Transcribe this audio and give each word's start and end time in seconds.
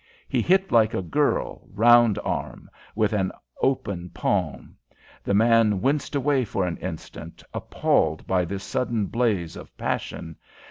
He 0.27 0.41
hit 0.41 0.71
like 0.71 0.95
a 0.95 1.03
girl, 1.03 1.69
round 1.75 2.17
arm, 2.23 2.71
with 2.95 3.13
an 3.13 3.31
open 3.61 4.09
palm. 4.09 4.75
The 5.23 5.35
man 5.35 5.79
winced 5.79 6.15
away 6.15 6.43
for 6.43 6.65
an 6.65 6.77
instant, 6.77 7.43
appalled 7.53 8.25
by 8.25 8.45
this 8.45 8.63
sudden 8.63 9.05
blaze 9.05 9.55
of 9.55 9.77
passion. 9.77 10.37